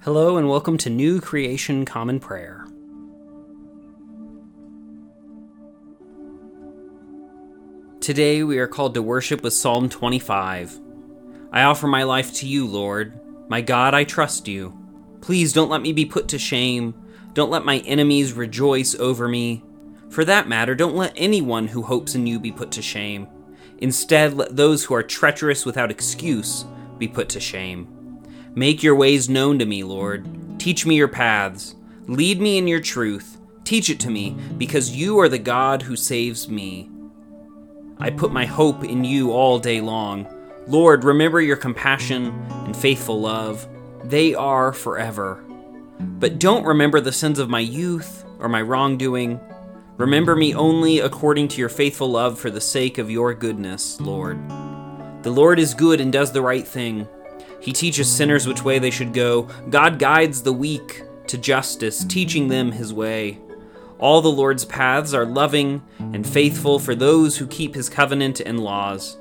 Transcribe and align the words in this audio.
Hello, 0.00 0.36
and 0.36 0.48
welcome 0.48 0.78
to 0.78 0.90
New 0.90 1.20
Creation 1.20 1.84
Common 1.84 2.20
Prayer. 2.20 2.64
Today 8.00 8.44
we 8.44 8.58
are 8.58 8.68
called 8.68 8.94
to 8.94 9.02
worship 9.02 9.42
with 9.42 9.52
Psalm 9.52 9.88
25. 9.88 10.78
I 11.50 11.62
offer 11.62 11.88
my 11.88 12.04
life 12.04 12.32
to 12.34 12.46
you, 12.46 12.68
Lord. 12.68 13.18
My 13.48 13.60
God, 13.60 13.94
I 13.94 14.04
trust 14.04 14.46
you. 14.46 14.78
Please 15.22 15.52
don't 15.52 15.70
let 15.70 15.82
me 15.82 15.92
be 15.92 16.04
put 16.04 16.28
to 16.28 16.38
shame. 16.38 16.94
Don't 17.32 17.50
let 17.50 17.64
my 17.64 17.78
enemies 17.78 18.32
rejoice 18.32 18.94
over 18.94 19.26
me. 19.26 19.64
For 20.10 20.24
that 20.24 20.46
matter, 20.46 20.76
don't 20.76 20.94
let 20.94 21.14
anyone 21.16 21.66
who 21.66 21.82
hopes 21.82 22.14
in 22.14 22.28
you 22.28 22.38
be 22.38 22.52
put 22.52 22.70
to 22.72 22.82
shame. 22.82 23.26
Instead, 23.78 24.34
let 24.34 24.54
those 24.54 24.84
who 24.84 24.94
are 24.94 25.02
treacherous 25.02 25.66
without 25.66 25.90
excuse 25.90 26.64
be 26.98 27.08
put 27.08 27.28
to 27.30 27.40
shame. 27.40 27.95
Make 28.58 28.82
your 28.82 28.94
ways 28.94 29.28
known 29.28 29.58
to 29.58 29.66
me, 29.66 29.84
Lord. 29.84 30.26
Teach 30.58 30.86
me 30.86 30.96
your 30.96 31.08
paths. 31.08 31.74
Lead 32.06 32.40
me 32.40 32.56
in 32.56 32.66
your 32.66 32.80
truth. 32.80 33.36
Teach 33.64 33.90
it 33.90 34.00
to 34.00 34.08
me, 34.08 34.34
because 34.56 34.96
you 34.96 35.20
are 35.20 35.28
the 35.28 35.38
God 35.38 35.82
who 35.82 35.94
saves 35.94 36.48
me. 36.48 36.88
I 37.98 38.08
put 38.08 38.32
my 38.32 38.46
hope 38.46 38.82
in 38.82 39.04
you 39.04 39.30
all 39.30 39.58
day 39.58 39.82
long. 39.82 40.26
Lord, 40.66 41.04
remember 41.04 41.42
your 41.42 41.58
compassion 41.58 42.28
and 42.64 42.74
faithful 42.74 43.20
love. 43.20 43.68
They 44.04 44.34
are 44.34 44.72
forever. 44.72 45.44
But 46.00 46.38
don't 46.38 46.64
remember 46.64 47.02
the 47.02 47.12
sins 47.12 47.38
of 47.38 47.50
my 47.50 47.60
youth 47.60 48.24
or 48.38 48.48
my 48.48 48.62
wrongdoing. 48.62 49.38
Remember 49.98 50.34
me 50.34 50.54
only 50.54 51.00
according 51.00 51.48
to 51.48 51.60
your 51.60 51.68
faithful 51.68 52.10
love 52.10 52.38
for 52.38 52.50
the 52.50 52.62
sake 52.62 52.96
of 52.96 53.10
your 53.10 53.34
goodness, 53.34 54.00
Lord. 54.00 54.38
The 55.22 55.30
Lord 55.30 55.58
is 55.58 55.74
good 55.74 56.00
and 56.00 56.10
does 56.10 56.32
the 56.32 56.40
right 56.40 56.66
thing. 56.66 57.06
He 57.60 57.72
teaches 57.72 58.10
sinners 58.10 58.46
which 58.46 58.64
way 58.64 58.78
they 58.78 58.90
should 58.90 59.12
go. 59.12 59.48
God 59.70 59.98
guides 59.98 60.42
the 60.42 60.52
weak 60.52 61.02
to 61.28 61.38
justice, 61.38 62.04
teaching 62.04 62.48
them 62.48 62.72
his 62.72 62.92
way. 62.92 63.40
All 63.98 64.20
the 64.20 64.28
Lord's 64.28 64.64
paths 64.64 65.14
are 65.14 65.24
loving 65.24 65.82
and 65.98 66.26
faithful 66.26 66.78
for 66.78 66.94
those 66.94 67.38
who 67.38 67.46
keep 67.46 67.74
his 67.74 67.88
covenant 67.88 68.40
and 68.40 68.60
laws. 68.60 69.16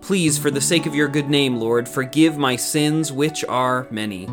Please, 0.00 0.38
for 0.38 0.50
the 0.50 0.60
sake 0.60 0.86
of 0.86 0.94
your 0.94 1.08
good 1.08 1.28
name, 1.28 1.56
Lord, 1.56 1.88
forgive 1.88 2.36
my 2.36 2.56
sins, 2.56 3.12
which 3.12 3.44
are 3.44 3.86
many. 3.90 4.26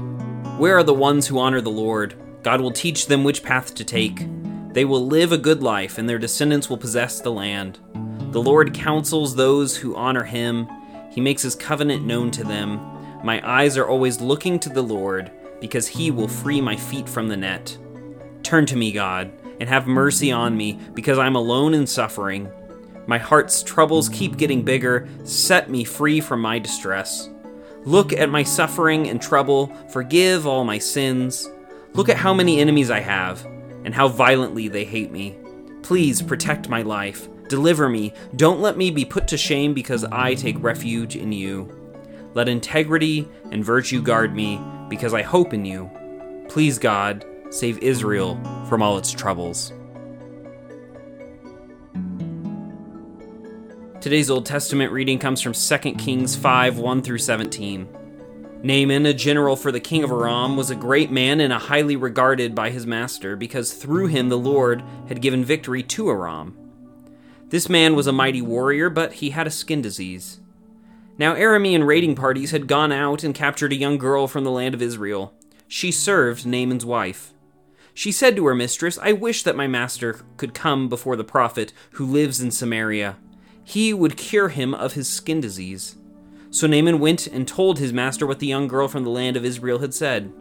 Where 0.58 0.78
are 0.78 0.84
the 0.84 0.94
ones 0.94 1.28
who 1.28 1.40
honor 1.40 1.62
the 1.62 1.70
Lord? 1.70 2.16
God 2.44 2.62
will 2.62 2.72
teach 2.72 3.08
them 3.08 3.24
which 3.24 3.44
path 3.44 3.76
to 3.76 3.86
take. 3.86 4.28
They 4.74 4.86
will 4.86 5.06
live 5.06 5.32
a 5.32 5.38
good 5.38 5.62
life, 5.62 5.98
and 5.98 6.10
their 6.10 6.20
descendants 6.20 6.70
will 6.70 6.78
possess 6.78 7.20
the 7.20 7.32
land. 7.32 7.80
The 8.32 8.42
Lord 8.42 8.74
counsels 8.74 9.36
those 9.36 9.78
who 9.78 9.96
honor 9.96 10.24
him, 10.24 10.70
he 11.12 11.20
makes 11.20 11.42
his 11.42 11.56
covenant 11.56 12.06
known 12.06 12.32
to 12.32 12.44
them. 12.44 12.80
My 13.24 13.42
eyes 13.48 13.78
are 13.78 13.88
always 13.88 14.22
looking 14.22 14.60
to 14.60 14.70
the 14.70 14.82
Lord, 14.82 15.32
because 15.60 15.88
he 15.88 16.10
will 16.10 16.28
free 16.28 16.60
my 16.60 16.76
feet 16.76 17.08
from 17.08 17.28
the 17.28 17.38
net. 17.38 17.78
Turn 18.44 18.66
to 18.66 18.76
me, 18.76 18.92
God, 18.92 19.32
and 19.60 19.70
have 19.70 19.86
mercy 19.86 20.32
on 20.32 20.58
me, 20.58 20.80
because 20.94 21.20
I'm 21.20 21.36
alone 21.36 21.74
in 21.74 21.86
suffering. 21.86 22.52
My 23.06 23.18
heart's 23.18 23.62
troubles 23.62 24.10
keep 24.10 24.38
getting 24.38 24.64
bigger. 24.64 25.08
Set 25.24 25.70
me 25.70 25.84
free 25.84 26.20
from 26.20 26.42
my 26.42 26.58
distress. 26.58 27.30
Look 27.86 28.14
at 28.14 28.30
my 28.30 28.44
suffering 28.44 29.08
and 29.08 29.22
trouble. 29.22 29.68
Forgive 29.90 30.48
all 30.48 30.64
my 30.64 30.78
sins. 30.78 31.50
Look 31.94 32.10
at 32.10 32.18
how 32.18 32.34
many 32.34 32.60
enemies 32.60 32.90
I 32.90 33.00
have, 33.00 33.46
and 33.84 33.94
how 33.94 34.08
violently 34.08 34.68
they 34.68 34.86
hate 34.86 35.12
me. 35.12 35.38
Please 35.84 36.22
protect 36.22 36.70
my 36.70 36.82
life. 36.84 37.28
Deliver 37.50 37.90
me. 37.90 38.14
Don't 38.36 38.62
let 38.62 38.78
me 38.78 38.92
be 38.92 39.04
put 39.04 39.28
to 39.28 39.38
shame 39.38 39.74
because 39.74 40.06
I 40.06 40.36
take 40.36 40.62
refuge 40.64 41.16
in 41.16 41.32
you. 41.32 41.81
Let 42.34 42.48
integrity 42.48 43.28
and 43.52 43.64
virtue 43.64 44.02
guard 44.02 44.34
me, 44.34 44.62
because 44.90 45.14
I 45.14 45.22
hope 45.22 45.54
in 45.54 45.66
you. 45.66 45.90
Please, 46.48 46.80
God, 46.80 47.26
save 47.50 47.78
Israel 47.80 48.40
from 48.70 48.82
all 48.82 48.98
its 48.98 49.12
troubles. 49.12 49.74
Today's 54.00 54.32
Old 54.32 54.46
Testament 54.46 54.92
reading 54.92 55.20
comes 55.20 55.42
from 55.42 55.54
2 55.54 55.78
Kings 55.96 56.36
5 56.36 56.80
1 56.80 57.02
through 57.02 57.20
17. 57.20 57.88
Naaman, 58.64 59.06
a 59.06 59.14
general 59.14 59.56
for 59.56 59.72
the 59.72 59.80
king 59.80 60.04
of 60.04 60.12
Aram, 60.12 60.56
was 60.56 60.70
a 60.70 60.76
great 60.76 61.12
man 61.12 61.40
and 61.40 61.52
a 61.52 61.60
highly 61.60 61.96
regarded 61.96 62.56
by 62.56 62.70
his 62.70 62.86
master, 62.86 63.36
because 63.36 63.74
through 63.74 64.08
him 64.08 64.30
the 64.30 64.38
Lord 64.38 64.84
had 65.08 65.22
given 65.22 65.44
victory 65.44 65.84
to 65.84 66.10
Aram. 66.10 66.58
This 67.50 67.70
man 67.70 67.96
was 67.96 68.08
a 68.08 68.12
mighty 68.12 68.42
warrior, 68.42 68.90
but 68.90 69.14
he 69.14 69.32
had 69.32 69.48
a 69.48 69.52
skin 69.52 69.82
disease. 69.82 70.41
Now, 71.22 71.36
Aramean 71.36 71.86
raiding 71.86 72.16
parties 72.16 72.50
had 72.50 72.66
gone 72.66 72.92
out 72.92 73.24
and 73.24 73.36
captured 73.36 73.72
a 73.72 73.76
young 73.76 74.00
girl 74.00 74.28
from 74.28 74.44
the 74.44 74.50
land 74.50 74.74
of 74.74 74.82
Israel. 74.82 75.36
She 75.68 75.92
served 75.92 76.48
Naaman's 76.48 76.84
wife. 76.84 77.32
She 77.94 78.12
said 78.12 78.36
to 78.36 78.46
her 78.48 78.56
mistress, 78.56 78.98
I 79.00 79.12
wish 79.12 79.44
that 79.44 79.56
my 79.56 79.68
master 79.68 80.22
could 80.38 80.56
come 80.56 80.90
before 80.90 81.16
the 81.16 81.24
prophet 81.24 81.74
who 81.92 82.08
lives 82.08 82.42
in 82.42 82.50
Samaria. 82.50 83.18
He 83.64 83.94
would 83.94 84.18
cure 84.18 84.50
him 84.50 84.74
of 84.74 84.94
his 84.94 85.08
skin 85.08 85.40
disease. 85.40 85.96
So 86.50 86.66
Naaman 86.66 86.98
went 86.98 87.28
and 87.28 87.48
told 87.48 87.78
his 87.78 87.94
master 87.94 88.26
what 88.26 88.40
the 88.40 88.48
young 88.48 88.68
girl 88.68 88.88
from 88.88 89.04
the 89.04 89.12
land 89.12 89.38
of 89.38 89.46
Israel 89.46 89.78
had 89.78 89.94
said. 89.94 90.34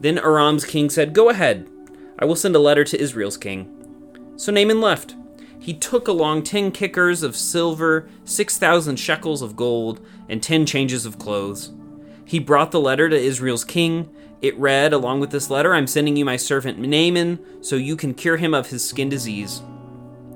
Then 0.00 0.18
Aram's 0.18 0.64
king 0.64 0.90
said, 0.90 1.14
Go 1.14 1.30
ahead. 1.30 1.70
I 2.18 2.24
will 2.24 2.34
send 2.34 2.56
a 2.56 2.58
letter 2.58 2.82
to 2.82 3.00
Israel's 3.00 3.36
king. 3.36 4.34
So 4.34 4.50
Naaman 4.50 4.80
left 4.80 5.14
he 5.60 5.74
took 5.74 6.08
along 6.08 6.42
ten 6.42 6.70
kikkars 6.70 7.22
of 7.22 7.36
silver, 7.36 8.08
six 8.24 8.58
thousand 8.58 8.96
shekels 8.96 9.42
of 9.42 9.56
gold, 9.56 10.04
and 10.28 10.42
ten 10.42 10.66
changes 10.66 11.04
of 11.04 11.18
clothes. 11.18 11.72
He 12.24 12.38
brought 12.38 12.70
the 12.70 12.80
letter 12.80 13.08
to 13.08 13.16
Israel's 13.16 13.64
king. 13.64 14.10
It 14.40 14.56
read, 14.58 14.92
along 14.92 15.20
with 15.20 15.30
this 15.30 15.50
letter, 15.50 15.74
I'm 15.74 15.86
sending 15.86 16.16
you 16.16 16.24
my 16.24 16.36
servant 16.36 16.78
Naaman, 16.78 17.38
so 17.62 17.76
you 17.76 17.96
can 17.96 18.14
cure 18.14 18.36
him 18.36 18.54
of 18.54 18.68
his 18.68 18.86
skin 18.86 19.08
disease. 19.08 19.62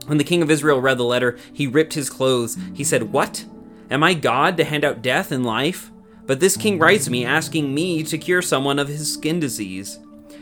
When 0.07 0.19
the 0.19 0.25
king 0.25 0.43
of 0.43 0.51
Israel 0.51 0.81
read 0.81 0.99
the 0.99 1.05
letter, 1.05 1.39
he 1.53 1.67
ripped 1.67 1.95
his 1.95 2.11
clothes. 2.11 2.57
He 2.75 2.83
said, 2.83 3.13
What? 3.13 3.45
Am 3.91 4.03
I 4.03 4.15
God 4.15 4.57
to 4.57 4.65
hand 4.65 4.85
out 4.85 5.03
death 5.03 5.31
and 5.31 5.47
life? 5.47 5.91
But 6.27 6.41
this 6.41 6.57
king 6.57 6.79
writes 6.79 7.09
me 7.09 7.25
asking 7.25 7.75
me 7.75 8.03
to 8.05 8.19
cure 8.19 8.43
someone 8.43 8.79
of 8.79 8.89
his 8.89 9.13
skin 9.13 9.39
disease. 9.39 9.99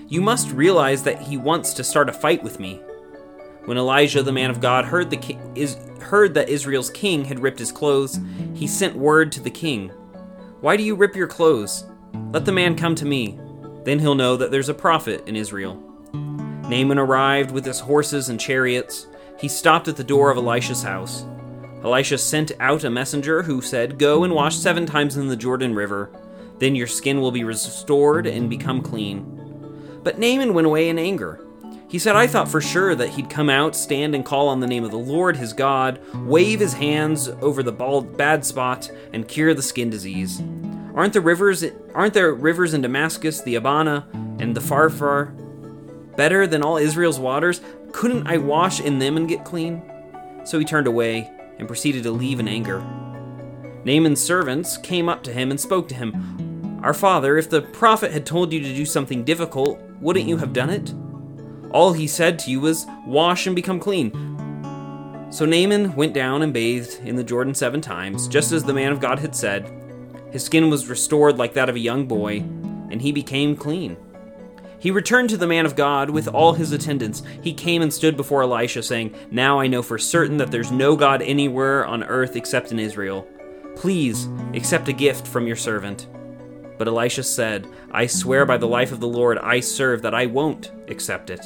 You 0.08 0.20
must 0.20 0.50
realize 0.52 1.02
that 1.02 1.22
he 1.22 1.36
wants 1.36 1.74
to 1.74 1.84
start 1.84 2.08
a 2.08 2.12
fight 2.12 2.42
with 2.42 2.60
me. 2.60 2.80
When 3.64 3.78
Elijah, 3.78 4.22
the 4.22 4.32
man 4.32 4.50
of 4.50 4.60
God, 4.60 4.84
heard, 4.84 5.10
ki- 5.20 5.38
is, 5.54 5.76
heard 6.00 6.34
that 6.34 6.48
Israel's 6.48 6.90
king 6.90 7.24
had 7.24 7.40
ripped 7.40 7.58
his 7.58 7.72
clothes, 7.72 8.18
he 8.54 8.66
sent 8.66 8.96
word 8.96 9.30
to 9.32 9.40
the 9.40 9.50
king 9.50 9.88
Why 10.60 10.76
do 10.76 10.82
you 10.82 10.94
rip 10.94 11.14
your 11.14 11.28
clothes? 11.28 11.84
Let 12.32 12.44
the 12.44 12.52
man 12.52 12.76
come 12.76 12.94
to 12.96 13.06
me. 13.06 13.38
Then 13.84 13.98
he'll 13.98 14.14
know 14.14 14.36
that 14.36 14.50
there's 14.50 14.68
a 14.68 14.74
prophet 14.74 15.26
in 15.26 15.36
Israel. 15.36 15.82
Naaman 16.12 16.98
arrived 16.98 17.50
with 17.50 17.64
his 17.64 17.80
horses 17.80 18.28
and 18.28 18.38
chariots. 18.38 19.06
He 19.38 19.48
stopped 19.48 19.88
at 19.88 19.96
the 19.96 20.04
door 20.04 20.30
of 20.30 20.36
Elisha's 20.36 20.82
house. 20.82 21.24
Elisha 21.82 22.18
sent 22.18 22.52
out 22.60 22.84
a 22.84 22.90
messenger 22.90 23.42
who 23.42 23.62
said, 23.62 23.98
Go 23.98 24.22
and 24.22 24.34
wash 24.34 24.56
seven 24.56 24.86
times 24.86 25.16
in 25.16 25.28
the 25.28 25.36
Jordan 25.36 25.74
River. 25.74 26.10
Then 26.58 26.76
your 26.76 26.86
skin 26.86 27.20
will 27.20 27.32
be 27.32 27.42
restored 27.42 28.26
and 28.26 28.50
become 28.50 28.82
clean. 28.82 30.00
But 30.04 30.18
Naaman 30.18 30.52
went 30.52 30.66
away 30.66 30.90
in 30.90 30.98
anger. 30.98 31.44
He 31.90 31.98
said, 31.98 32.14
I 32.14 32.28
thought 32.28 32.48
for 32.48 32.60
sure 32.60 32.94
that 32.94 33.08
he'd 33.08 33.28
come 33.28 33.50
out, 33.50 33.74
stand 33.74 34.14
and 34.14 34.24
call 34.24 34.46
on 34.46 34.60
the 34.60 34.66
name 34.68 34.84
of 34.84 34.92
the 34.92 34.96
Lord 34.96 35.36
his 35.36 35.52
God, 35.52 36.00
wave 36.24 36.60
his 36.60 36.74
hands 36.74 37.28
over 37.42 37.64
the 37.64 37.72
bald, 37.72 38.16
bad 38.16 38.46
spot, 38.46 38.88
and 39.12 39.26
cure 39.26 39.54
the 39.54 39.62
skin 39.62 39.90
disease. 39.90 40.40
Aren't 40.94 41.14
the 41.14 41.20
rivers 41.20 41.64
aren't 41.92 42.14
there 42.14 42.32
rivers 42.32 42.74
in 42.74 42.82
Damascus, 42.82 43.40
the 43.42 43.56
Abana, 43.56 44.06
and 44.38 44.54
the 44.54 44.60
Pharpar 44.60 45.34
better 46.16 46.46
than 46.46 46.62
all 46.62 46.76
Israel's 46.76 47.18
waters? 47.18 47.60
Couldn't 47.90 48.28
I 48.28 48.36
wash 48.36 48.80
in 48.80 49.00
them 49.00 49.16
and 49.16 49.28
get 49.28 49.44
clean? 49.44 49.82
So 50.44 50.60
he 50.60 50.64
turned 50.64 50.86
away 50.86 51.28
and 51.58 51.66
proceeded 51.66 52.04
to 52.04 52.12
leave 52.12 52.38
in 52.38 52.46
anger. 52.46 52.78
Naaman's 53.84 54.22
servants 54.22 54.76
came 54.76 55.08
up 55.08 55.24
to 55.24 55.32
him 55.32 55.50
and 55.50 55.58
spoke 55.58 55.88
to 55.88 55.96
him. 55.96 56.80
Our 56.84 56.94
father, 56.94 57.36
if 57.36 57.50
the 57.50 57.62
prophet 57.62 58.12
had 58.12 58.26
told 58.26 58.52
you 58.52 58.60
to 58.60 58.76
do 58.76 58.86
something 58.86 59.24
difficult, 59.24 59.80
wouldn't 60.00 60.28
you 60.28 60.36
have 60.36 60.52
done 60.52 60.70
it? 60.70 60.94
All 61.70 61.92
he 61.92 62.06
said 62.06 62.38
to 62.40 62.50
you 62.50 62.60
was, 62.60 62.86
Wash 63.06 63.46
and 63.46 63.56
become 63.56 63.80
clean. 63.80 64.10
So 65.30 65.46
Naaman 65.46 65.94
went 65.94 66.12
down 66.12 66.42
and 66.42 66.52
bathed 66.52 67.00
in 67.06 67.14
the 67.14 67.24
Jordan 67.24 67.54
seven 67.54 67.80
times, 67.80 68.26
just 68.26 68.50
as 68.50 68.64
the 68.64 68.74
man 68.74 68.90
of 68.90 69.00
God 69.00 69.20
had 69.20 69.36
said. 69.36 69.72
His 70.32 70.44
skin 70.44 70.70
was 70.70 70.88
restored 70.88 71.38
like 71.38 71.54
that 71.54 71.68
of 71.68 71.76
a 71.76 71.80
young 71.80 72.06
boy, 72.06 72.38
and 72.90 73.00
he 73.00 73.12
became 73.12 73.56
clean. 73.56 73.96
He 74.80 74.90
returned 74.90 75.28
to 75.30 75.36
the 75.36 75.46
man 75.46 75.66
of 75.66 75.76
God 75.76 76.10
with 76.10 76.26
all 76.26 76.54
his 76.54 76.72
attendants. 76.72 77.22
He 77.42 77.52
came 77.52 77.82
and 77.82 77.92
stood 77.92 78.16
before 78.16 78.42
Elisha, 78.42 78.82
saying, 78.82 79.14
Now 79.30 79.60
I 79.60 79.66
know 79.66 79.82
for 79.82 79.98
certain 79.98 80.38
that 80.38 80.50
there's 80.50 80.72
no 80.72 80.96
God 80.96 81.20
anywhere 81.22 81.86
on 81.86 82.02
earth 82.02 82.34
except 82.34 82.72
in 82.72 82.78
Israel. 82.78 83.28
Please 83.76 84.26
accept 84.54 84.88
a 84.88 84.92
gift 84.92 85.26
from 85.26 85.46
your 85.46 85.56
servant. 85.56 86.08
But 86.78 86.88
Elisha 86.88 87.22
said, 87.22 87.68
I 87.92 88.06
swear 88.06 88.46
by 88.46 88.56
the 88.56 88.66
life 88.66 88.90
of 88.90 89.00
the 89.00 89.06
Lord 89.06 89.36
I 89.38 89.60
serve 89.60 90.00
that 90.02 90.14
I 90.14 90.24
won't 90.26 90.72
accept 90.88 91.28
it. 91.28 91.44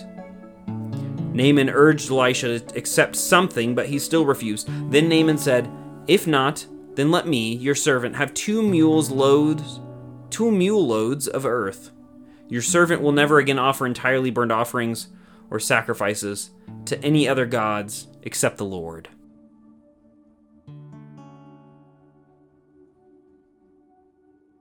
Naaman 1.34 1.68
urged 1.68 2.10
Elisha 2.10 2.60
to 2.60 2.78
accept 2.78 3.16
something, 3.16 3.74
but 3.74 3.88
he 3.88 3.98
still 3.98 4.24
refused. 4.24 4.68
Then 4.90 5.08
Naaman 5.08 5.36
said, 5.36 5.68
If 6.06 6.26
not, 6.28 6.64
then 6.94 7.10
let 7.10 7.26
me, 7.26 7.54
your 7.56 7.74
servant, 7.74 8.14
have 8.14 8.32
two 8.34 8.62
mules 8.62 9.10
loads, 9.10 9.80
two 10.30 10.52
mule 10.52 10.86
loads 10.86 11.26
of 11.26 11.44
earth. 11.44 11.90
Your 12.48 12.62
servant 12.62 13.02
will 13.02 13.12
never 13.12 13.38
again 13.38 13.58
offer 13.58 13.84
entirely 13.84 14.30
burnt 14.30 14.52
offerings 14.52 15.08
or 15.50 15.58
sacrifices 15.58 16.50
to 16.84 17.02
any 17.02 17.26
other 17.26 17.46
gods 17.46 18.06
except 18.22 18.56
the 18.56 18.64
Lord. 18.64 19.08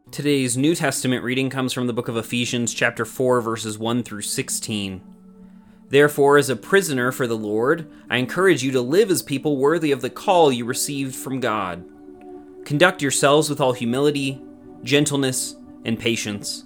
Today's 0.09 0.57
New 0.57 0.75
Testament 0.75 1.23
reading 1.23 1.49
comes 1.49 1.73
from 1.73 1.85
the 1.85 1.93
book 1.93 2.07
of 2.07 2.17
Ephesians, 2.17 2.73
chapter 2.73 3.05
4, 3.05 3.41
verses 3.41 3.77
1 3.77 4.03
through 4.03 4.21
16. 4.21 5.12
Therefore, 5.93 6.39
as 6.39 6.49
a 6.49 6.55
prisoner 6.55 7.11
for 7.11 7.27
the 7.27 7.37
Lord, 7.37 7.87
I 8.09 8.17
encourage 8.17 8.63
you 8.63 8.71
to 8.71 8.81
live 8.81 9.11
as 9.11 9.21
people 9.21 9.57
worthy 9.57 9.91
of 9.91 10.01
the 10.01 10.09
call 10.09 10.51
you 10.51 10.65
received 10.65 11.13
from 11.13 11.39
God. 11.39 11.85
Conduct 12.65 13.03
yourselves 13.03 13.47
with 13.47 13.61
all 13.61 13.73
humility, 13.73 14.41
gentleness, 14.81 15.55
and 15.85 15.99
patience. 15.99 16.63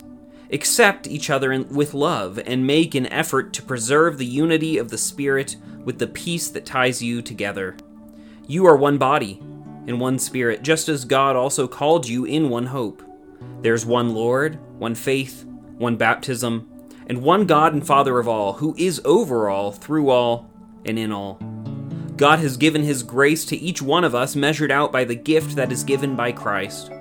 Accept 0.53 1.07
each 1.07 1.29
other 1.29 1.51
in, 1.51 1.67
with 1.67 1.93
love, 1.93 2.39
and 2.45 2.65
make 2.65 2.95
an 2.95 3.05
effort 3.07 3.51
to 3.51 3.61
preserve 3.61 4.17
the 4.17 4.25
unity 4.25 4.77
of 4.77 4.91
the 4.91 4.97
Spirit 4.97 5.57
with 5.83 5.99
the 5.99 6.07
peace 6.07 6.47
that 6.47 6.65
ties 6.65 7.03
you 7.03 7.21
together. 7.21 7.75
You 8.47 8.65
are 8.65 8.77
one 8.77 8.97
body 8.97 9.41
and 9.87 9.99
one 9.99 10.19
Spirit, 10.19 10.61
just 10.61 10.87
as 10.87 11.03
God 11.03 11.35
also 11.35 11.67
called 11.67 12.07
you 12.07 12.23
in 12.23 12.47
one 12.47 12.67
hope. 12.67 13.03
There's 13.61 13.85
one 13.85 14.13
Lord, 14.13 14.57
one 14.79 14.95
faith, 14.95 15.43
one 15.77 15.97
baptism 15.97 16.69
and 17.07 17.23
one 17.23 17.45
God 17.45 17.73
and 17.73 17.85
Father 17.85 18.19
of 18.19 18.27
all, 18.27 18.53
who 18.53 18.75
is 18.77 19.01
over 19.05 19.49
all, 19.49 19.71
through 19.71 20.09
all, 20.09 20.49
and 20.85 20.99
in 20.99 21.11
all. 21.11 21.39
God 22.17 22.39
has 22.39 22.57
given 22.57 22.83
His 22.83 23.01
grace 23.01 23.45
to 23.45 23.57
each 23.57 23.81
one 23.81 24.03
of 24.03 24.13
us, 24.13 24.35
measured 24.35 24.71
out 24.71 24.91
by 24.91 25.05
the 25.05 25.15
gift 25.15 25.55
that 25.55 25.71
is 25.71 25.83
given 25.83 26.15
by 26.15 26.31
Christ. 26.31 26.91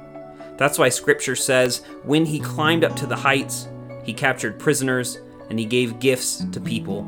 That's 0.56 0.79
why 0.79 0.88
Scripture 0.88 1.37
says, 1.37 1.82
when 2.05 2.25
He 2.25 2.38
climbed 2.38 2.85
up 2.85 2.94
to 2.97 3.06
the 3.06 3.17
heights, 3.17 3.69
He 4.05 4.14
captured 4.14 4.58
prisoners, 4.58 5.19
and 5.50 5.58
He 5.58 5.64
gave 5.64 5.99
gifts 5.99 6.44
to 6.52 6.61
people. 6.61 7.02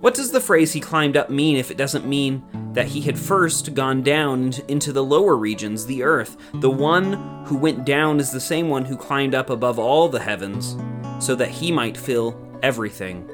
What 0.00 0.14
does 0.14 0.30
the 0.30 0.40
phrase 0.40 0.72
he 0.72 0.80
climbed 0.80 1.18
up 1.18 1.28
mean 1.28 1.58
if 1.58 1.70
it 1.70 1.76
doesn't 1.76 2.08
mean 2.08 2.42
that 2.72 2.86
he 2.86 3.02
had 3.02 3.18
first 3.18 3.74
gone 3.74 4.02
down 4.02 4.54
into 4.66 4.94
the 4.94 5.04
lower 5.04 5.36
regions, 5.36 5.84
the 5.84 6.02
earth? 6.02 6.38
The 6.54 6.70
one 6.70 7.44
who 7.44 7.58
went 7.58 7.84
down 7.84 8.18
is 8.18 8.30
the 8.30 8.40
same 8.40 8.70
one 8.70 8.86
who 8.86 8.96
climbed 8.96 9.34
up 9.34 9.50
above 9.50 9.78
all 9.78 10.08
the 10.08 10.20
heavens 10.20 10.74
so 11.20 11.34
that 11.36 11.50
he 11.50 11.70
might 11.70 11.96
fill 11.96 12.36
everything. 12.62 13.30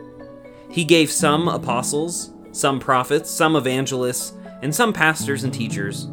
He 0.71 0.85
gave 0.85 1.11
some 1.11 1.49
apostles, 1.49 2.33
some 2.53 2.79
prophets, 2.81 3.31
some 3.31 3.57
evangelists, 3.57 4.35
and 4.63 4.75
some 4.75 4.93
pastors 4.93 5.45
and 5.45 5.55
teachers. 5.55 6.09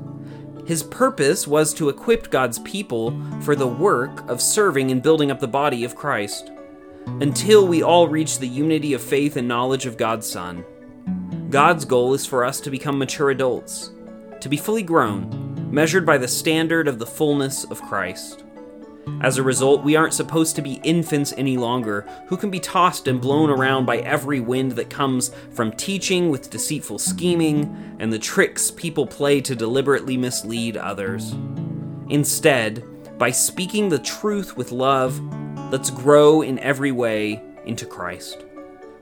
His 0.65 0.83
purpose 0.83 1.45
was 1.45 1.73
to 1.73 1.89
equip 1.89 2.29
God's 2.29 2.59
people 2.59 3.19
for 3.41 3.55
the 3.55 3.67
work 3.67 4.27
of 4.29 4.41
serving 4.41 4.91
and 4.91 5.01
building 5.01 5.31
up 5.31 5.39
the 5.39 5.47
body 5.47 5.83
of 5.83 5.95
Christ, 5.95 6.51
until 7.05 7.67
we 7.67 7.83
all 7.83 8.07
reach 8.07 8.39
the 8.39 8.47
unity 8.47 8.93
of 8.93 9.01
faith 9.01 9.35
and 9.35 9.47
knowledge 9.47 9.85
of 9.85 9.97
God's 9.97 10.29
Son. 10.29 10.63
God's 11.49 11.83
goal 11.83 12.13
is 12.13 12.25
for 12.25 12.45
us 12.45 12.61
to 12.61 12.71
become 12.71 12.97
mature 12.97 13.29
adults, 13.29 13.91
to 14.39 14.47
be 14.47 14.57
fully 14.57 14.83
grown, 14.83 15.69
measured 15.69 16.05
by 16.05 16.17
the 16.17 16.27
standard 16.27 16.87
of 16.87 16.97
the 16.99 17.05
fullness 17.05 17.65
of 17.65 17.81
Christ. 17.81 18.45
As 19.21 19.37
a 19.37 19.43
result, 19.43 19.83
we 19.83 19.95
aren't 19.95 20.13
supposed 20.13 20.55
to 20.55 20.61
be 20.61 20.81
infants 20.83 21.33
any 21.37 21.57
longer, 21.57 22.07
who 22.27 22.37
can 22.37 22.49
be 22.49 22.59
tossed 22.59 23.07
and 23.07 23.19
blown 23.19 23.49
around 23.49 23.85
by 23.85 23.97
every 23.97 24.39
wind 24.39 24.73
that 24.73 24.89
comes 24.89 25.31
from 25.51 25.71
teaching 25.73 26.29
with 26.29 26.49
deceitful 26.49 26.99
scheming 26.99 27.95
and 27.99 28.11
the 28.11 28.19
tricks 28.19 28.71
people 28.71 29.05
play 29.05 29.41
to 29.41 29.55
deliberately 29.55 30.17
mislead 30.17 30.77
others. 30.77 31.35
Instead, 32.09 32.83
by 33.17 33.31
speaking 33.31 33.89
the 33.89 33.99
truth 33.99 34.57
with 34.57 34.71
love, 34.71 35.19
let's 35.71 35.89
grow 35.89 36.41
in 36.41 36.59
every 36.59 36.91
way 36.91 37.41
into 37.65 37.85
Christ, 37.85 38.45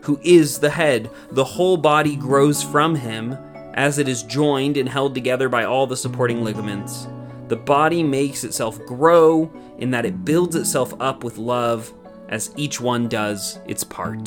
who 0.01 0.19
is 0.23 0.59
the 0.59 0.69
head. 0.69 1.09
The 1.31 1.43
whole 1.43 1.77
body 1.77 2.15
grows 2.15 2.61
from 2.61 2.95
him 2.95 3.37
as 3.73 3.97
it 3.97 4.07
is 4.07 4.23
joined 4.23 4.77
and 4.77 4.89
held 4.89 5.15
together 5.15 5.49
by 5.49 5.63
all 5.63 5.87
the 5.87 5.97
supporting 5.97 6.43
ligaments. 6.43 7.07
The 7.51 7.57
body 7.57 8.01
makes 8.01 8.45
itself 8.45 8.79
grow 8.85 9.51
in 9.77 9.91
that 9.91 10.05
it 10.05 10.23
builds 10.23 10.55
itself 10.55 10.93
up 11.01 11.25
with 11.25 11.37
love 11.37 11.93
as 12.29 12.53
each 12.55 12.79
one 12.79 13.09
does 13.09 13.59
its 13.67 13.83
part. 13.83 14.23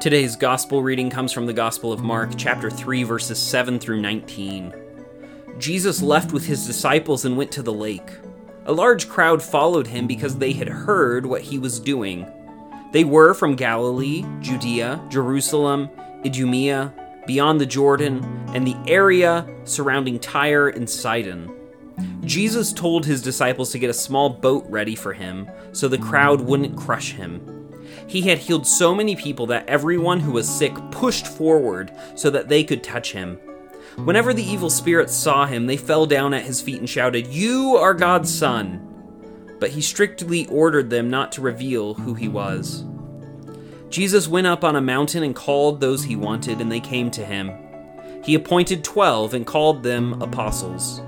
Today's 0.00 0.36
gospel 0.36 0.82
reading 0.82 1.10
comes 1.10 1.32
from 1.32 1.44
the 1.44 1.52
Gospel 1.52 1.92
of 1.92 2.02
Mark, 2.02 2.30
chapter 2.38 2.70
3, 2.70 3.02
verses 3.02 3.38
7 3.38 3.78
through 3.78 4.00
19. 4.00 4.72
Jesus 5.58 6.00
left 6.00 6.32
with 6.32 6.46
his 6.46 6.66
disciples 6.66 7.26
and 7.26 7.36
went 7.36 7.52
to 7.52 7.62
the 7.62 7.74
lake. 7.74 8.10
A 8.64 8.72
large 8.72 9.06
crowd 9.06 9.42
followed 9.42 9.88
him 9.88 10.06
because 10.06 10.38
they 10.38 10.52
had 10.52 10.68
heard 10.68 11.26
what 11.26 11.42
he 11.42 11.58
was 11.58 11.78
doing. 11.78 12.26
They 12.92 13.04
were 13.04 13.34
from 13.34 13.54
Galilee, 13.54 14.24
Judea, 14.40 15.06
Jerusalem, 15.10 15.90
Idumea, 16.24 16.94
beyond 17.26 17.60
the 17.60 17.66
Jordan, 17.66 18.24
and 18.54 18.66
the 18.66 18.76
area 18.86 19.46
surrounding 19.64 20.18
Tyre 20.18 20.68
and 20.68 20.88
Sidon. 20.88 21.50
Jesus 22.22 22.72
told 22.72 23.04
his 23.04 23.22
disciples 23.22 23.70
to 23.72 23.78
get 23.78 23.90
a 23.90 23.94
small 23.94 24.30
boat 24.30 24.64
ready 24.68 24.94
for 24.94 25.12
him 25.12 25.48
so 25.72 25.88
the 25.88 25.98
crowd 25.98 26.40
wouldn't 26.40 26.76
crush 26.76 27.12
him. 27.12 27.50
He 28.06 28.22
had 28.22 28.38
healed 28.38 28.66
so 28.66 28.94
many 28.94 29.16
people 29.16 29.46
that 29.46 29.68
everyone 29.68 30.20
who 30.20 30.32
was 30.32 30.48
sick 30.48 30.74
pushed 30.90 31.26
forward 31.26 31.92
so 32.14 32.30
that 32.30 32.48
they 32.48 32.64
could 32.64 32.82
touch 32.82 33.12
him. 33.12 33.38
Whenever 33.96 34.34
the 34.34 34.42
evil 34.42 34.70
spirits 34.70 35.14
saw 35.14 35.46
him, 35.46 35.66
they 35.66 35.76
fell 35.76 36.06
down 36.06 36.34
at 36.34 36.44
his 36.44 36.60
feet 36.60 36.80
and 36.80 36.90
shouted, 36.90 37.28
You 37.28 37.76
are 37.76 37.94
God's 37.94 38.32
Son! 38.32 38.80
But 39.60 39.70
he 39.70 39.80
strictly 39.80 40.46
ordered 40.48 40.90
them 40.90 41.08
not 41.08 41.32
to 41.32 41.40
reveal 41.40 41.94
who 41.94 42.14
he 42.14 42.28
was. 42.28 42.84
Jesus 43.94 44.26
went 44.26 44.48
up 44.48 44.64
on 44.64 44.74
a 44.74 44.80
mountain 44.80 45.22
and 45.22 45.36
called 45.36 45.80
those 45.80 46.02
he 46.02 46.16
wanted, 46.16 46.60
and 46.60 46.72
they 46.72 46.80
came 46.80 47.12
to 47.12 47.24
him. 47.24 47.52
He 48.24 48.34
appointed 48.34 48.82
twelve 48.82 49.34
and 49.34 49.46
called 49.46 49.84
them 49.84 50.20
apostles. 50.20 51.00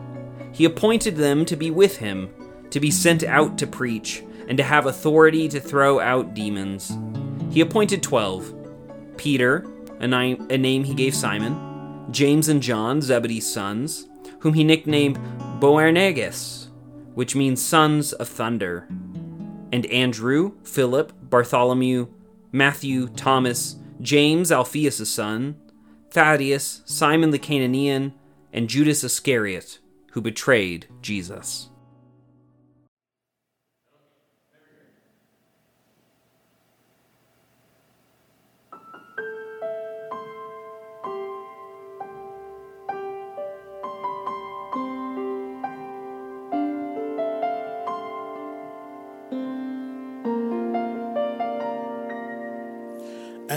He 0.53 0.67
appointed 0.67 1.17
them 1.17 1.45
to 1.47 1.57
be 1.57 1.73
with 1.73 1.97
him, 1.97 2.31
to 2.71 2.79
be 2.79 2.93
sent 2.93 3.25
out 3.25 3.59
to 3.59 3.67
preach, 3.67 4.23
and 4.47 4.57
to 4.57 4.63
have 4.63 4.87
authority 4.87 5.49
to 5.49 5.59
throw 5.59 5.99
out 5.99 6.35
demons. 6.35 6.97
He 7.51 7.61
appointed 7.61 8.05
twelve 8.05 8.55
Peter, 9.17 9.67
a, 9.99 10.07
name 10.07 10.85
he 10.85 10.95
gave 10.95 11.13
Simon, 11.13 12.07
James 12.13 12.49
and 12.49 12.63
John, 12.63 13.03
Zebedee's 13.03 13.53
sons, 13.53 14.07
whom 14.39 14.55
he 14.55 14.63
nicknamed 14.63 15.19
Boanerges, 15.59 16.69
which 17.15 17.35
means 17.35 17.61
sons 17.61 18.13
of 18.13 18.29
thunder, 18.29 18.87
and 19.73 19.87
Andrew, 19.87 20.53
Philip, 20.63 21.13
Bartholomew, 21.29 22.07
Matthew, 22.57 23.09
Thomas, 23.09 23.77
James, 24.01 24.51
Alphaeus' 24.51 25.11
son, 25.11 25.57
Thaddeus, 26.11 26.81
Simon 26.87 27.31
the 27.31 27.39
Cananean, 27.39 28.15
and 28.51 28.67
Judas 28.67 29.05
Iscariot, 29.05 29.79
who 30.13 30.23
betrayed 30.23 30.87
Jesus. 31.03 31.69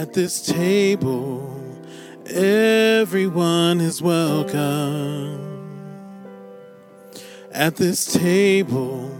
At 0.00 0.14
this 0.14 0.40
table, 0.40 1.62
everyone 2.24 3.82
is 3.82 4.00
welcome. 4.00 5.38
At 7.52 7.76
this 7.76 8.10
table, 8.10 9.14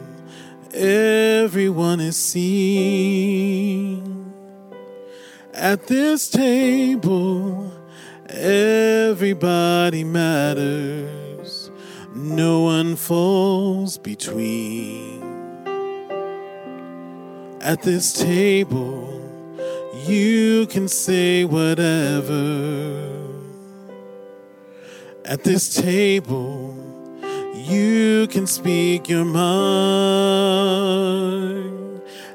everyone 0.73 2.01
is 2.01 2.17
seen. 2.17 3.53
At 5.53 5.87
this 5.87 6.31
table, 6.31 7.71
everybody 8.31 10.03
matters. 10.03 11.71
No 12.15 12.63
one 12.63 12.97
falls 12.97 13.99
between. 13.99 15.21
At 17.61 17.83
this 17.83 18.15
table, 18.15 19.10
you 20.11 20.67
can 20.67 20.89
say 20.89 21.45
whatever. 21.45 23.09
At 25.25 25.45
this 25.45 25.73
table, 25.75 26.75
you 27.55 28.27
can 28.27 28.49
speak 28.49 29.09
your 29.09 29.25
mind. 29.25 29.71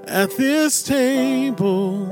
At 0.08 0.32
this 0.38 0.82
table, 0.84 2.08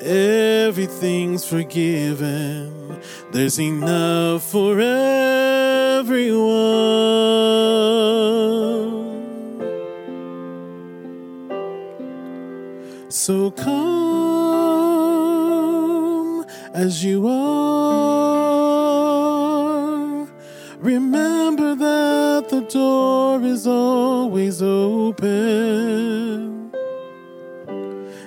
everything's 0.00 1.44
forgiven. 1.44 2.98
There's 3.32 3.60
enough 3.60 4.42
for 4.44 4.80
everyone. 4.80 6.30
So 13.10 13.50
come 13.50 14.09
as 16.80 17.04
you 17.04 17.28
are. 17.28 18.70
Remember 20.78 21.74
that 21.74 22.48
the 22.48 22.62
door 22.62 23.42
is 23.42 23.66
always 23.66 24.62
open. 24.62 25.30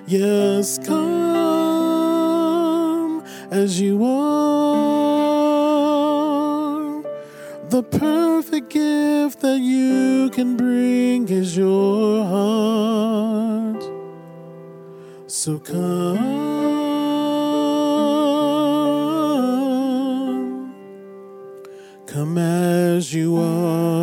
Yes, 0.06 0.78
come 0.86 2.04
as 3.50 3.82
you 3.82 4.06
are. 4.06 4.14
The 7.70 7.82
perfect 7.82 8.70
gift 8.70 9.40
that 9.42 9.60
you 9.60 10.30
can 10.30 10.56
bring 10.58 11.28
is 11.28 11.58
your 11.58 12.24
heart. 12.24 13.84
So 15.26 15.58
come, 15.58 15.93
you 23.14 23.38
are. 23.38 23.94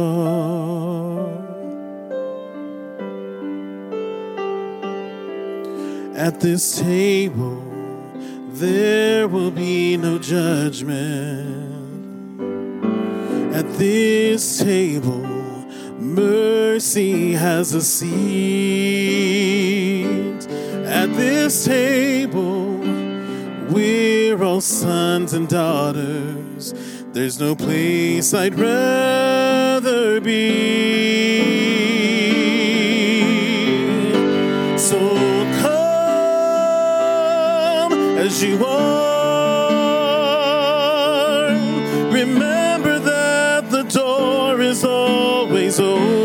At 6.15 6.41
this 6.41 6.79
table, 6.79 7.63
there 8.53 9.27
will 9.27 9.51
be 9.51 9.97
no 9.97 10.19
judgment. 10.19 11.71
At 13.55 13.67
this 13.79 14.59
table, 14.59 15.27
mercy 15.99 17.33
has 17.33 17.75
a 17.75 17.83
seat. 17.83 18.11
At 20.85 21.13
this 21.15 21.65
table, 21.65 22.77
we're 23.71 24.43
all 24.43 24.61
sons 24.61 25.33
and 25.33 25.49
daughters. 25.49 26.75
There's 27.13 27.41
no 27.41 27.57
place 27.57 28.33
I'd 28.33 28.55
rather 28.57 30.21
be. 30.21 31.41
So 34.79 34.97
come 35.61 35.79
as 38.17 38.45
you 38.45 38.65
are. 38.65 39.91
Remember 42.13 43.01
that 43.01 43.69
the 43.71 43.83
door 43.83 44.61
is 44.61 44.85
always 44.85 45.81
open. 45.81 46.20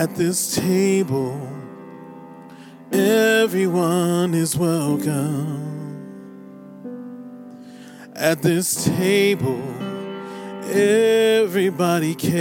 At 0.00 0.16
this 0.16 0.56
table, 0.56 1.38
everyone 2.90 4.32
is 4.32 4.56
welcome. 4.56 5.60
At 8.16 8.40
this 8.40 8.86
table, 8.86 9.62
everybody 10.72 12.14
cares. 12.14 12.40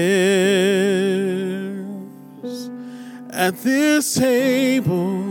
At 3.30 3.58
this 3.58 4.14
table, 4.14 5.26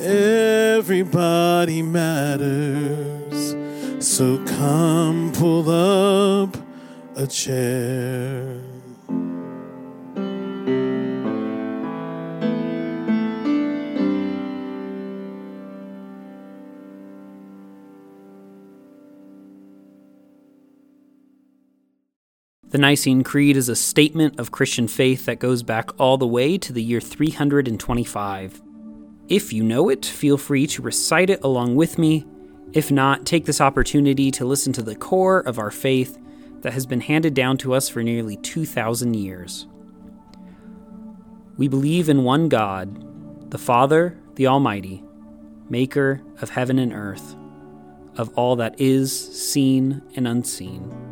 everybody 0.00 1.82
matters. 1.82 3.54
So 4.04 4.44
come 4.44 5.30
pull 5.32 5.70
up 5.70 6.56
a 7.14 7.28
chair. 7.28 8.71
Nicene 22.82 23.22
Creed 23.22 23.56
is 23.56 23.68
a 23.68 23.76
statement 23.76 24.40
of 24.40 24.50
Christian 24.50 24.88
faith 24.88 25.26
that 25.26 25.38
goes 25.38 25.62
back 25.62 25.90
all 26.00 26.18
the 26.18 26.26
way 26.26 26.58
to 26.58 26.72
the 26.72 26.82
year 26.82 27.00
325. 27.00 28.60
If 29.28 29.52
you 29.52 29.62
know 29.62 29.88
it, 29.88 30.04
feel 30.04 30.36
free 30.36 30.66
to 30.66 30.82
recite 30.82 31.30
it 31.30 31.44
along 31.44 31.76
with 31.76 31.96
me. 31.96 32.26
If 32.72 32.90
not, 32.90 33.24
take 33.24 33.44
this 33.44 33.60
opportunity 33.60 34.32
to 34.32 34.44
listen 34.44 34.72
to 34.72 34.82
the 34.82 34.96
core 34.96 35.38
of 35.38 35.60
our 35.60 35.70
faith 35.70 36.18
that 36.62 36.72
has 36.72 36.84
been 36.84 37.02
handed 37.02 37.34
down 37.34 37.56
to 37.58 37.72
us 37.72 37.88
for 37.88 38.02
nearly 38.02 38.36
2,000 38.38 39.14
years. 39.14 39.68
We 41.56 41.68
believe 41.68 42.08
in 42.08 42.24
one 42.24 42.48
God, 42.48 43.48
the 43.52 43.58
Father, 43.58 44.18
the 44.34 44.48
Almighty, 44.48 45.04
maker 45.70 46.20
of 46.40 46.50
heaven 46.50 46.80
and 46.80 46.92
earth, 46.92 47.36
of 48.16 48.36
all 48.36 48.56
that 48.56 48.80
is 48.80 49.12
seen 49.40 50.02
and 50.16 50.26
unseen. 50.26 51.11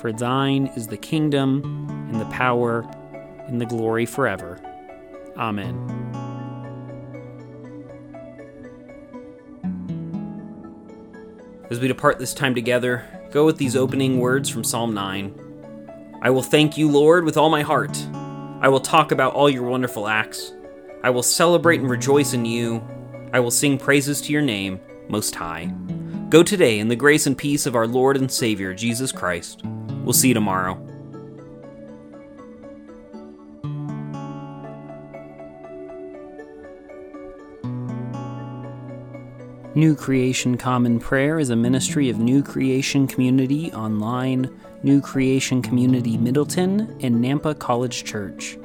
For 0.00 0.12
thine 0.12 0.68
is 0.76 0.86
the 0.86 0.96
kingdom, 0.96 1.62
and 2.10 2.18
the 2.18 2.24
power, 2.26 2.88
and 3.46 3.60
the 3.60 3.66
glory 3.66 4.06
forever. 4.06 4.58
Amen. 5.36 5.76
As 11.68 11.80
we 11.80 11.86
depart 11.86 12.18
this 12.18 12.32
time 12.32 12.54
together, 12.54 13.04
go 13.30 13.44
with 13.44 13.58
these 13.58 13.76
opening 13.76 14.20
words 14.20 14.48
from 14.48 14.64
Psalm 14.64 14.94
9. 14.94 16.18
I 16.22 16.30
will 16.30 16.42
thank 16.42 16.78
you, 16.78 16.90
Lord, 16.90 17.26
with 17.26 17.36
all 17.36 17.50
my 17.50 17.60
heart. 17.60 18.02
I 18.62 18.68
will 18.68 18.80
talk 18.80 19.12
about 19.12 19.34
all 19.34 19.50
your 19.50 19.64
wonderful 19.64 20.08
acts. 20.08 20.54
I 21.02 21.10
will 21.10 21.22
celebrate 21.22 21.80
and 21.80 21.90
rejoice 21.90 22.32
in 22.32 22.46
you. 22.46 22.82
I 23.34 23.40
will 23.40 23.50
sing 23.50 23.76
praises 23.76 24.22
to 24.22 24.32
your 24.32 24.40
name, 24.40 24.80
Most 25.08 25.34
High. 25.34 25.66
Go 26.30 26.42
today 26.42 26.78
in 26.78 26.88
the 26.88 26.96
grace 26.96 27.26
and 27.26 27.36
peace 27.36 27.66
of 27.66 27.76
our 27.76 27.86
Lord 27.86 28.16
and 28.16 28.32
Savior, 28.32 28.72
Jesus 28.72 29.12
Christ. 29.12 29.62
We'll 30.04 30.12
see 30.12 30.28
you 30.28 30.34
tomorrow. 30.34 30.78
New 39.76 39.94
Creation 39.94 40.56
Common 40.56 40.98
Prayer 40.98 41.38
is 41.38 41.50
a 41.50 41.56
ministry 41.56 42.10
of 42.10 42.18
New 42.18 42.42
Creation 42.42 43.06
Community 43.06 43.72
Online, 43.72 44.50
New 44.82 45.00
Creation 45.00 45.62
Community 45.62 46.16
Middleton, 46.16 46.98
and 47.02 47.24
Nampa 47.24 47.56
College 47.56 48.02
Church. 48.02 48.58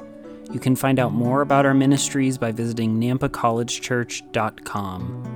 You 0.52 0.58
can 0.58 0.74
find 0.74 0.98
out 0.98 1.12
more 1.12 1.42
about 1.42 1.64
our 1.64 1.74
ministries 1.74 2.38
by 2.38 2.50
visiting 2.50 3.00
nampacollegechurch.com. 3.00 5.35